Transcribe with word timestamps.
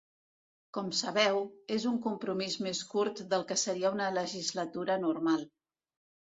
Com 0.77 0.87
sabeu, 1.01 1.35
és 1.75 1.85
un 1.89 1.99
compromís 2.05 2.55
més 2.69 2.79
curt 2.95 3.21
del 3.35 3.45
que 3.53 3.59
seria 3.65 3.93
una 3.99 4.09
legislatura 4.17 4.97
normal. 5.05 5.47